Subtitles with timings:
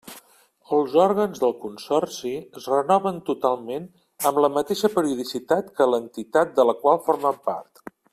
[0.77, 3.85] Els òrgans del consorci es renoven totalment
[4.31, 7.85] amb la mateixa periodicitat que l'entitat de la qual formen part.